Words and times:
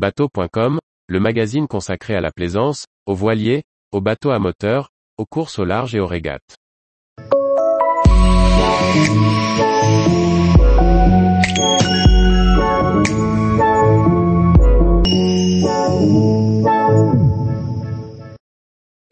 Bateau.com, 0.00 0.78
le 1.08 1.20
magazine 1.20 1.68
consacré 1.68 2.14
à 2.14 2.22
la 2.22 2.30
plaisance, 2.30 2.86
aux 3.04 3.14
voiliers, 3.14 3.64
aux 3.92 4.00
bateaux 4.00 4.30
à 4.30 4.38
moteur, 4.38 4.88
aux 5.18 5.26
courses 5.26 5.58
au 5.58 5.66
large 5.66 5.94
et 5.94 6.00
aux 6.00 6.06
régates. 6.06 6.56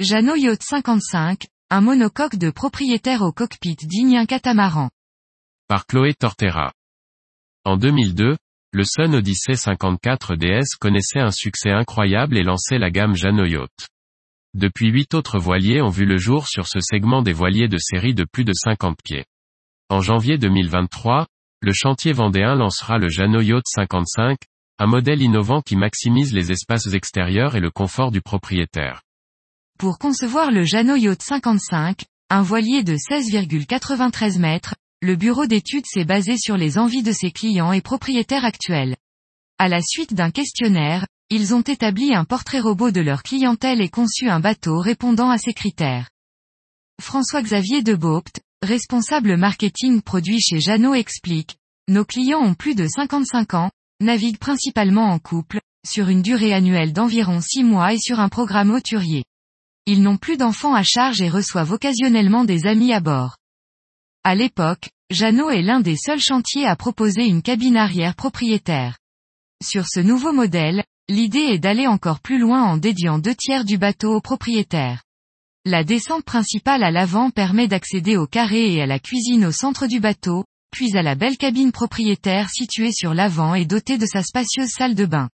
Jeannot 0.01 0.37
Yacht 0.37 0.63
55, 0.63 1.49
un 1.69 1.81
monocoque 1.83 2.37
de 2.37 2.49
propriétaire 2.49 3.21
au 3.21 3.33
cockpit 3.33 3.77
digne 3.77 4.17
un 4.17 4.25
catamaran. 4.25 4.89
Par 5.67 5.85
Chloé 5.85 6.15
Tortera. 6.15 6.73
En 7.67 7.77
2002, 7.77 8.39
le 8.73 8.85
Sun 8.85 9.15
Odyssey 9.15 9.57
54 9.57 10.37
DS 10.37 10.77
connaissait 10.79 11.21
un 11.21 11.31
succès 11.31 11.71
incroyable 11.71 12.37
et 12.37 12.43
lançait 12.43 12.79
la 12.79 12.91
gamme 12.91 13.15
Jeannot 13.15 13.47
Yacht. 13.47 13.89
Depuis 14.53 14.91
huit 14.91 15.15
autres 15.15 15.39
voiliers 15.39 15.81
ont 15.81 15.89
vu 15.89 16.05
le 16.05 16.19
jour 16.19 16.47
sur 16.49 16.67
ce 16.67 16.81
segment 16.81 17.23
des 17.23 17.33
voiliers 17.33 17.69
de 17.69 17.79
série 17.79 18.15
de 18.15 18.25
plus 18.25 18.45
de 18.45 18.53
50 18.53 18.99
pieds. 19.03 19.25
En 19.89 20.01
janvier 20.01 20.37
2023, 20.37 21.27
le 21.63 21.73
chantier 21.73 22.13
vendéen 22.13 22.55
lancera 22.55 22.99
le 22.99 23.09
Jeannot 23.09 23.41
Yacht 23.41 23.65
55, 23.67 24.39
un 24.79 24.87
modèle 24.87 25.23
innovant 25.23 25.63
qui 25.63 25.77
maximise 25.77 26.35
les 26.35 26.53
espaces 26.53 26.93
extérieurs 26.93 27.57
et 27.57 27.61
le 27.61 27.71
confort 27.71 28.11
du 28.11 28.21
propriétaire. 28.21 29.01
Pour 29.79 29.99
concevoir 29.99 30.51
le 30.51 30.65
Jeannot 30.65 30.97
Yacht 30.97 31.23
55, 31.23 32.05
un 32.29 32.43
voilier 32.43 32.83
de 32.83 32.97
16,93 32.97 34.39
mètres, 34.39 34.75
le 35.01 35.15
bureau 35.15 35.47
d'études 35.47 35.87
s'est 35.87 36.05
basé 36.05 36.37
sur 36.37 36.57
les 36.57 36.77
envies 36.77 37.05
de 37.05 37.13
ses 37.13 37.31
clients 37.31 37.73
et 37.73 37.81
propriétaires 37.81 38.45
actuels. 38.45 38.97
À 39.59 39.69
la 39.69 39.81
suite 39.81 40.13
d'un 40.13 40.33
questionnaire, 40.33 41.07
ils 41.31 41.55
ont 41.55 41.61
établi 41.61 42.15
un 42.15 42.25
portrait 42.25 42.59
robot 42.59 42.91
de 42.91 43.01
leur 43.01 43.23
clientèle 43.23 43.81
et 43.81 43.91
conçu 43.91 44.29
un 44.29 44.41
bateau 44.41 44.81
répondant 44.81 45.31
à 45.31 45.39
ces 45.39 45.55
critères. 45.55 46.09
François-Xavier 47.01 47.83
de 47.83 47.95
Beaupt, 47.95 48.41
responsable 48.63 49.37
marketing 49.37 50.03
produit 50.03 50.41
chez 50.41 50.59
Jeannot 50.59 50.95
explique, 50.95 51.59
nos 51.87 52.05
clients 52.05 52.43
ont 52.43 52.55
plus 52.55 52.75
de 52.75 52.89
55 52.89 53.55
ans, 53.55 53.71
naviguent 54.01 54.39
principalement 54.39 55.13
en 55.13 55.21
couple, 55.21 55.61
sur 55.87 56.09
une 56.09 56.23
durée 56.23 56.53
annuelle 56.53 56.93
d'environ 56.93 57.41
6 57.41 57.63
mois 57.63 57.95
et 57.95 57.99
sur 57.99 58.19
un 58.19 58.29
programme 58.29 58.71
hauturier. 58.71 59.25
Ils 59.87 60.03
n'ont 60.03 60.17
plus 60.17 60.37
d'enfants 60.37 60.75
à 60.75 60.83
charge 60.83 61.23
et 61.23 61.29
reçoivent 61.29 61.71
occasionnellement 61.71 62.45
des 62.45 62.67
amis 62.67 62.93
à 62.93 63.01
bord. 63.01 63.37
À 64.29 64.35
l'époque, 64.35 64.91
Jeannot 65.09 65.49
est 65.49 65.63
l'un 65.63 65.81
des 65.81 65.97
seuls 65.97 66.21
chantiers 66.21 66.67
à 66.67 66.77
proposer 66.77 67.25
une 67.25 67.41
cabine 67.41 67.79
arrière 67.79 68.15
propriétaire. 68.15 68.99
Sur 69.65 69.87
ce 69.89 70.01
nouveau 70.01 70.35
modèle, 70.35 70.85
l'idée 71.09 71.55
est 71.55 71.59
d'aller 71.59 71.87
encore 71.87 72.21
plus 72.21 72.39
loin 72.39 72.63
en 72.63 72.77
dédiant 72.77 73.19
deux 73.19 73.35
tiers 73.35 73.65
du 73.65 73.79
bateau 73.79 74.17
au 74.17 74.21
propriétaire. 74.21 75.03
La 75.65 75.83
descente 75.83 76.25
principale 76.25 76.83
à 76.83 76.91
l'avant 76.91 77.31
permet 77.31 77.69
d'accéder 77.69 78.19
au 78.19 78.27
carré 78.27 78.75
et 78.75 78.83
à 78.83 78.87
la 78.87 78.99
cuisine 78.99 79.47
au 79.47 79.51
centre 79.51 79.87
du 79.87 79.99
bateau, 79.99 80.45
puis 80.73 80.95
à 80.95 81.03
la 81.03 81.15
belle 81.15 81.39
cabine 81.39 81.73
propriétaire 81.73 82.51
située 82.51 82.93
sur 82.93 83.15
l'avant 83.15 83.55
et 83.55 83.65
dotée 83.65 83.97
de 83.97 84.05
sa 84.05 84.23
spacieuse 84.23 84.69
salle 84.69 84.95
de 84.95 85.07
bain. 85.07 85.31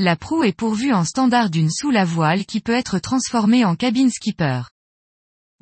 La 0.00 0.16
proue 0.16 0.42
est 0.42 0.56
pourvue 0.56 0.92
en 0.92 1.04
standard 1.04 1.50
d'une 1.50 1.70
sous-la-voile 1.70 2.46
qui 2.46 2.60
peut 2.60 2.74
être 2.74 2.98
transformée 2.98 3.64
en 3.64 3.76
cabine 3.76 4.10
skipper. 4.10 4.62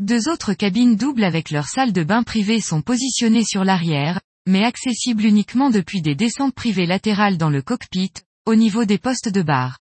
Deux 0.03 0.29
autres 0.29 0.53
cabines 0.53 0.97
doubles 0.97 1.23
avec 1.23 1.53
leur 1.53 1.69
salle 1.69 1.93
de 1.93 2.03
bain 2.03 2.25
privée 2.25 2.61
sont 2.61 2.83
positionnées 2.83 3.45
sur 3.45 3.63
l'arrière, 3.63 4.21
mais 4.49 4.65
accessibles 4.65 5.25
uniquement 5.25 5.71
depuis 5.71 6.03
des 6.03 6.17
descentes 6.17 6.57
privées 6.57 6.87
latérales 6.87 7.39
dans 7.39 7.51
le 7.51 7.63
cockpit, 7.63 8.11
au 8.45 8.57
niveau 8.57 8.85
des 8.85 8.99
postes 8.99 9.29
de 9.29 9.43
barre. 9.43 9.79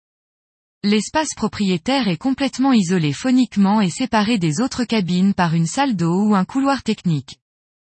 L'espace 0.83 1.37
propriétaire 1.37 2.09
est 2.09 2.17
complètement 2.17 2.73
isolé 2.73 3.13
phoniquement 3.13 3.81
et 3.81 3.91
séparé 3.91 4.39
des 4.39 4.61
autres 4.61 4.83
cabines 4.83 5.35
par 5.35 5.55
une 5.55 5.69
salle 5.69 5.95
d'eau 5.95 6.31
ou 6.31 6.35
un 6.35 6.45
couloir 6.45 6.83
technique. 6.83 7.39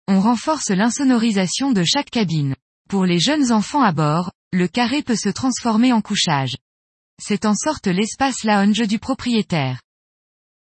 On 0.06 0.20
renforce 0.20 0.70
l'insonorisation 0.70 1.72
de 1.72 1.82
chaque 1.82 2.10
cabine. 2.10 2.54
Pour 2.88 3.06
les 3.06 3.18
jeunes 3.18 3.50
enfants 3.50 3.82
à 3.82 3.90
bord, 3.90 4.30
le 4.52 4.68
carré 4.68 5.02
peut 5.02 5.16
se 5.16 5.30
transformer 5.30 5.92
en 5.92 6.00
couchage. 6.00 6.54
C'est 7.20 7.44
en 7.44 7.56
sorte 7.56 7.88
l'espace 7.88 8.44
lounge 8.44 8.86
du 8.86 9.00
propriétaire. 9.00 9.80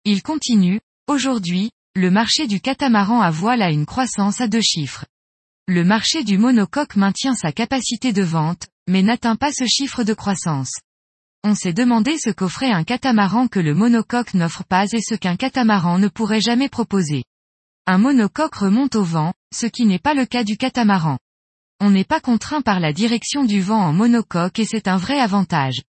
Il 0.04 0.22
continue, 0.22 0.80
aujourd'hui, 1.08 1.72
le 1.96 2.12
marché 2.12 2.48
du 2.48 2.60
catamaran 2.60 3.22
à 3.22 3.32
voile 3.32 3.62
a 3.62 3.72
une 3.72 3.86
croissance 3.86 4.42
à 4.42 4.48
deux 4.48 4.62
chiffres. 4.62 5.06
Le 5.68 5.84
marché 5.84 6.24
du 6.24 6.38
monocoque 6.38 6.96
maintient 6.96 7.36
sa 7.36 7.52
capacité 7.52 8.14
de 8.14 8.24
vente, 8.24 8.68
mais 8.88 9.02
n'atteint 9.02 9.36
pas 9.36 9.52
ce 9.52 9.66
chiffre 9.66 10.04
de 10.04 10.14
croissance. 10.14 10.72
On 11.44 11.56
s'est 11.56 11.74
demandé 11.74 12.18
ce 12.18 12.30
qu'offrait 12.32 12.72
un 12.72 12.84
catamaran 12.84 13.48
que 13.48 13.60
le 13.60 13.74
monocoque 13.74 14.34
n'offre 14.34 14.64
pas 14.64 14.86
et 14.92 15.02
ce 15.02 15.16
qu'un 15.16 15.36
catamaran 15.36 16.00
ne 16.00 16.08
pourrait 16.08 16.42
jamais 16.42 16.70
proposer. 16.70 17.24
Un 17.88 17.98
monocoque 17.98 18.56
remonte 18.56 18.96
au 18.96 19.04
vent, 19.04 19.34
ce 19.54 19.68
qui 19.68 19.86
n'est 19.86 20.00
pas 20.00 20.16
le 20.16 20.26
cas 20.26 20.44
du 20.44 20.58
catamaran. 20.58 21.20
On 21.80 21.92
n'est 21.92 22.04
pas 22.04 22.20
contraint 22.20 22.62
par 22.62 22.80
la 22.80 22.94
direction 22.94 23.44
du 23.44 23.62
vent 23.62 23.82
en 23.82 23.94
monocoque 23.94 24.60
et 24.60 24.66
c'est 24.66 24.88
un 24.88 24.98
vrai 24.98 25.20
avantage. 25.20 25.84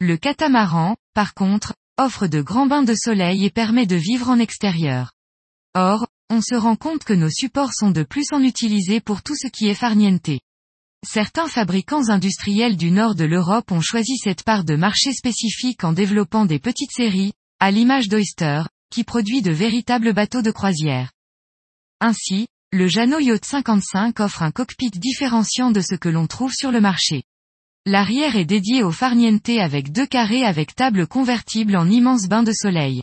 Le 0.00 0.16
catamaran, 0.16 0.96
par 1.14 1.34
contre, 1.34 1.74
offre 2.02 2.26
de 2.26 2.42
grands 2.42 2.66
bains 2.66 2.82
de 2.82 2.94
soleil 2.94 3.44
et 3.44 3.50
permet 3.50 3.86
de 3.86 3.94
vivre 3.94 4.28
en 4.28 4.40
extérieur. 4.40 5.12
Or, 5.74 6.08
on 6.30 6.40
se 6.40 6.56
rend 6.56 6.74
compte 6.74 7.04
que 7.04 7.12
nos 7.12 7.30
supports 7.30 7.72
sont 7.72 7.92
de 7.92 8.02
plus 8.02 8.26
en 8.32 8.42
utilisés 8.42 9.00
pour 9.00 9.22
tout 9.22 9.36
ce 9.36 9.46
qui 9.46 9.68
est 9.68 9.74
farniente. 9.74 10.30
Certains 11.06 11.46
fabricants 11.46 12.08
industriels 12.08 12.76
du 12.76 12.90
nord 12.90 13.14
de 13.14 13.24
l'Europe 13.24 13.70
ont 13.70 13.80
choisi 13.80 14.16
cette 14.16 14.42
part 14.42 14.64
de 14.64 14.74
marché 14.74 15.12
spécifique 15.12 15.84
en 15.84 15.92
développant 15.92 16.44
des 16.44 16.58
petites 16.58 16.92
séries, 16.92 17.34
à 17.60 17.70
l'image 17.70 18.08
d'Oyster, 18.08 18.62
qui 18.90 19.04
produit 19.04 19.40
de 19.40 19.52
véritables 19.52 20.12
bateaux 20.12 20.42
de 20.42 20.50
croisière. 20.50 21.12
Ainsi, 22.00 22.48
le 22.72 22.88
Jeannot 22.88 23.20
Yacht 23.20 23.44
55 23.44 24.18
offre 24.18 24.42
un 24.42 24.50
cockpit 24.50 24.90
différenciant 24.90 25.70
de 25.70 25.80
ce 25.80 25.94
que 25.94 26.08
l'on 26.08 26.26
trouve 26.26 26.52
sur 26.52 26.72
le 26.72 26.80
marché. 26.80 27.22
L'arrière 27.84 28.36
est 28.36 28.44
dédié 28.44 28.84
au 28.84 28.92
farniente 28.92 29.48
avec 29.48 29.90
deux 29.90 30.06
carrés 30.06 30.44
avec 30.44 30.72
table 30.76 31.08
convertible 31.08 31.76
en 31.76 31.90
immense 31.90 32.28
bain 32.28 32.44
de 32.44 32.52
soleil. 32.52 33.02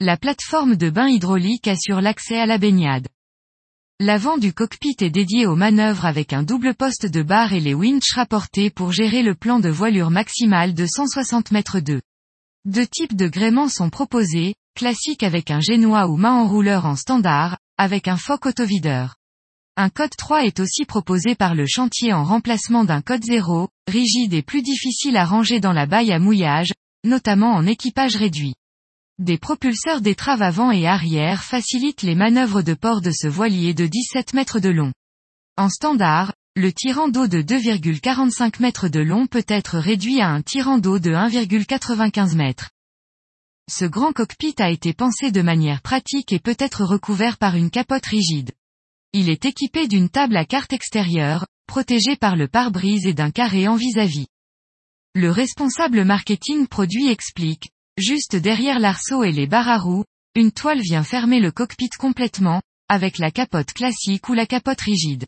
La 0.00 0.16
plateforme 0.16 0.74
de 0.76 0.88
bain 0.88 1.06
hydraulique 1.06 1.68
assure 1.68 2.00
l'accès 2.00 2.40
à 2.40 2.46
la 2.46 2.56
baignade. 2.56 3.08
L'avant 4.00 4.38
du 4.38 4.54
cockpit 4.54 4.96
est 5.00 5.10
dédié 5.10 5.46
aux 5.46 5.54
manœuvres 5.54 6.06
avec 6.06 6.32
un 6.32 6.42
double 6.42 6.74
poste 6.74 7.04
de 7.04 7.22
barre 7.22 7.52
et 7.52 7.60
les 7.60 7.74
winches 7.74 8.14
rapportés 8.14 8.70
pour 8.70 8.90
gérer 8.90 9.22
le 9.22 9.34
plan 9.34 9.60
de 9.60 9.68
voilure 9.68 10.10
maximal 10.10 10.72
de 10.72 10.86
160 10.86 11.50
mètres 11.50 11.80
2. 11.80 12.00
Deux 12.64 12.86
types 12.86 13.16
de 13.16 13.28
gréements 13.28 13.68
sont 13.68 13.90
proposés, 13.90 14.54
classique 14.74 15.24
avec 15.24 15.50
un 15.50 15.60
génois 15.60 16.08
ou 16.08 16.16
main 16.16 16.32
enrouleur 16.32 16.86
en 16.86 16.96
standard, 16.96 17.58
avec 17.76 18.08
un 18.08 18.16
foc 18.16 18.46
autovideur. 18.46 19.16
Un 19.78 19.90
code 19.90 20.16
3 20.16 20.46
est 20.46 20.58
aussi 20.58 20.86
proposé 20.86 21.34
par 21.34 21.54
le 21.54 21.66
chantier 21.66 22.14
en 22.14 22.24
remplacement 22.24 22.84
d'un 22.84 23.02
code 23.02 23.22
0, 23.22 23.68
rigide 23.86 24.32
et 24.32 24.40
plus 24.40 24.62
difficile 24.62 25.18
à 25.18 25.26
ranger 25.26 25.60
dans 25.60 25.74
la 25.74 25.84
baille 25.84 26.12
à 26.12 26.18
mouillage, 26.18 26.72
notamment 27.04 27.52
en 27.52 27.66
équipage 27.66 28.16
réduit. 28.16 28.54
Des 29.18 29.36
propulseurs 29.36 30.00
d'étrave 30.00 30.40
avant 30.40 30.70
et 30.70 30.86
arrière 30.86 31.44
facilitent 31.44 32.00
les 32.00 32.14
manœuvres 32.14 32.62
de 32.62 32.72
port 32.72 33.02
de 33.02 33.10
ce 33.10 33.26
voilier 33.26 33.74
de 33.74 33.86
17 33.86 34.32
mètres 34.32 34.60
de 34.60 34.70
long. 34.70 34.94
En 35.58 35.68
standard, 35.68 36.32
le 36.54 36.72
tirant 36.72 37.08
d'eau 37.08 37.26
de 37.26 37.42
2,45 37.42 38.62
mètres 38.62 38.88
de 38.88 39.00
long 39.00 39.26
peut 39.26 39.44
être 39.46 39.78
réduit 39.78 40.22
à 40.22 40.28
un 40.28 40.40
tirant 40.40 40.78
d'eau 40.78 40.98
de 40.98 41.10
1,95 41.10 42.34
mètres. 42.34 42.70
Ce 43.70 43.84
grand 43.84 44.14
cockpit 44.14 44.54
a 44.58 44.70
été 44.70 44.94
pensé 44.94 45.30
de 45.30 45.42
manière 45.42 45.82
pratique 45.82 46.32
et 46.32 46.38
peut 46.38 46.56
être 46.58 46.82
recouvert 46.82 47.36
par 47.36 47.56
une 47.56 47.68
capote 47.68 48.06
rigide. 48.06 48.52
Il 49.18 49.30
est 49.30 49.46
équipé 49.46 49.88
d'une 49.88 50.10
table 50.10 50.36
à 50.36 50.44
carte 50.44 50.74
extérieure, 50.74 51.46
protégée 51.66 52.16
par 52.16 52.36
le 52.36 52.48
pare-brise 52.48 53.06
et 53.06 53.14
d'un 53.14 53.30
carré 53.30 53.66
en 53.66 53.74
vis-à-vis. 53.74 54.26
Le 55.14 55.30
responsable 55.30 56.04
marketing 56.04 56.66
produit 56.66 57.08
explique, 57.08 57.70
juste 57.96 58.36
derrière 58.36 58.78
l'arceau 58.78 59.24
et 59.24 59.32
les 59.32 59.46
barres 59.46 59.70
à 59.70 59.78
roues, 59.78 60.04
une 60.34 60.52
toile 60.52 60.82
vient 60.82 61.02
fermer 61.02 61.40
le 61.40 61.50
cockpit 61.50 61.88
complètement, 61.98 62.60
avec 62.90 63.16
la 63.16 63.30
capote 63.30 63.72
classique 63.72 64.28
ou 64.28 64.34
la 64.34 64.44
capote 64.44 64.82
rigide. 64.82 65.24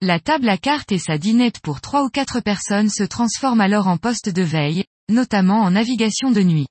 La 0.00 0.20
table 0.20 0.48
à 0.48 0.56
carte 0.56 0.90
et 0.90 0.98
sa 0.98 1.18
dinette 1.18 1.60
pour 1.60 1.82
trois 1.82 2.04
ou 2.04 2.08
quatre 2.08 2.40
personnes 2.40 2.88
se 2.88 3.02
transforment 3.02 3.60
alors 3.60 3.88
en 3.88 3.98
poste 3.98 4.30
de 4.30 4.42
veille, 4.42 4.84
notamment 5.10 5.60
en 5.60 5.72
navigation 5.72 6.30
de 6.30 6.40
nuit. 6.40 6.68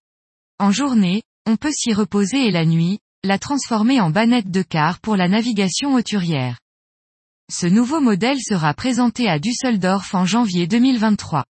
En 0.57 0.71
journée, 0.71 1.21
on 1.45 1.55
peut 1.55 1.71
s'y 1.71 1.93
reposer 1.93 2.47
et 2.47 2.51
la 2.51 2.65
nuit, 2.65 2.97
la 3.23 3.39
transformer 3.39 3.99
en 3.99 4.09
bannette 4.09 4.51
de 4.51 4.61
car 4.61 4.99
pour 4.99 5.15
la 5.15 5.27
navigation 5.27 5.95
hauturière. 5.95 6.57
Ce 7.51 7.65
nouveau 7.65 8.01
modèle 8.01 8.39
sera 8.39 8.73
présenté 8.73 9.29
à 9.29 9.39
Düsseldorf 9.39 10.13
en 10.13 10.25
janvier 10.25 10.67
2023. 10.67 11.45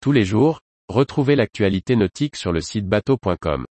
Tous 0.00 0.12
les 0.12 0.24
jours, 0.24 0.60
retrouvez 0.88 1.36
l'actualité 1.36 1.96
nautique 1.96 2.36
sur 2.36 2.52
le 2.52 2.60
site 2.60 2.86
bateau.com. 2.86 3.64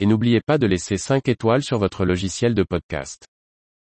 Et 0.00 0.06
n'oubliez 0.06 0.40
pas 0.40 0.58
de 0.58 0.66
laisser 0.66 0.98
5 0.98 1.28
étoiles 1.28 1.62
sur 1.62 1.78
votre 1.78 2.04
logiciel 2.04 2.54
de 2.54 2.62
podcast. 2.62 3.26